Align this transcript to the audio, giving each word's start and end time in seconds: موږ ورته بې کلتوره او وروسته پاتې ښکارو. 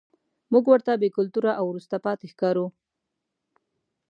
موږ 0.51 0.63
ورته 0.69 0.91
بې 1.01 1.09
کلتوره 1.17 1.51
او 1.59 1.63
وروسته 1.69 1.95
پاتې 2.05 2.25
ښکارو. 2.31 2.65